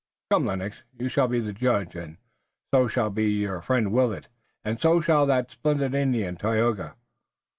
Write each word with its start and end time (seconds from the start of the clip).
Come, 0.31 0.47
Lennox, 0.47 0.77
you 0.97 1.09
shall 1.09 1.27
be 1.27 1.47
a 1.47 1.53
judge, 1.53 1.95
and 1.95 2.17
so 2.73 2.87
shall 2.87 3.11
be 3.11 3.29
your 3.33 3.61
friend 3.61 3.91
Willet, 3.91 4.29
and 4.65 4.81
so 4.81 4.99
shall 4.99 5.27
that 5.27 5.51
splendid 5.51 5.93
Indian, 5.93 6.37
Tayoga." 6.37 6.95